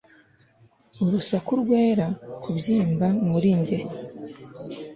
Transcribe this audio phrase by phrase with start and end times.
[1.03, 2.07] urusaku rwera
[2.43, 3.79] kubyimba muri njye